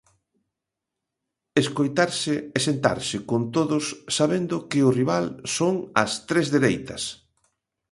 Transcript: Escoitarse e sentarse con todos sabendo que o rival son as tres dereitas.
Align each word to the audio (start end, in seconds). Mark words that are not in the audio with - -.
Escoitarse 1.61 2.33
e 2.57 2.59
sentarse 2.67 3.17
con 3.29 3.41
todos 3.55 3.85
sabendo 4.17 4.55
que 4.69 4.79
o 4.87 4.93
rival 4.99 5.25
son 5.57 5.75
as 6.03 6.11
tres 6.29 6.47
dereitas. 6.55 7.03